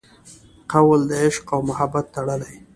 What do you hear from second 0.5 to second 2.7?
قول د عشق او محبت تړلي